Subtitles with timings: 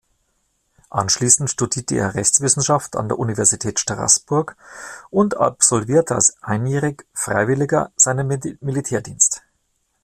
[0.89, 4.57] Anschließend studierte er Rechtswissenschaft an der Universität Straßburg
[5.11, 8.25] und absolvierte als Einjährig-Freiwilliger seinen
[8.61, 9.43] Militärdienst.